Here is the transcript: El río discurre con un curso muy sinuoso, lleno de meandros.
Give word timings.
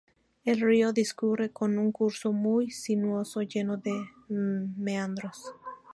El 0.45 0.59
río 0.61 0.93
discurre 0.93 1.51
con 1.51 1.77
un 1.77 1.91
curso 1.91 2.31
muy 2.31 2.71
sinuoso, 2.71 3.43
lleno 3.43 3.77
de 3.77 3.93
meandros. 4.29 5.53